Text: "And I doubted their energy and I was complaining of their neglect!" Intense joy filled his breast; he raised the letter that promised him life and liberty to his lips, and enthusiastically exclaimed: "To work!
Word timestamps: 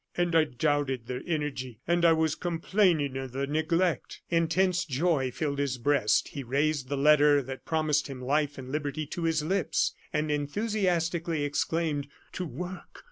"And 0.17 0.33
I 0.35 0.45
doubted 0.45 1.05
their 1.05 1.21
energy 1.27 1.79
and 1.87 2.03
I 2.03 2.11
was 2.13 2.33
complaining 2.33 3.15
of 3.17 3.33
their 3.33 3.45
neglect!" 3.45 4.21
Intense 4.31 4.83
joy 4.83 5.29
filled 5.29 5.59
his 5.59 5.77
breast; 5.77 6.29
he 6.29 6.41
raised 6.43 6.89
the 6.89 6.97
letter 6.97 7.43
that 7.43 7.65
promised 7.65 8.07
him 8.07 8.19
life 8.19 8.57
and 8.57 8.71
liberty 8.71 9.05
to 9.05 9.25
his 9.25 9.43
lips, 9.43 9.93
and 10.11 10.31
enthusiastically 10.31 11.43
exclaimed: 11.43 12.07
"To 12.31 12.47
work! 12.47 12.97